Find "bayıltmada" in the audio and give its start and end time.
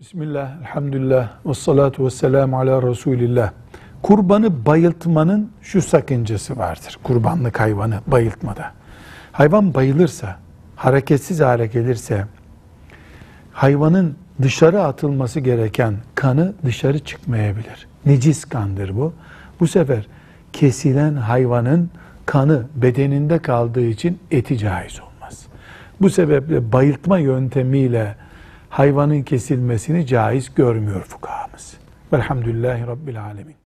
8.06-8.72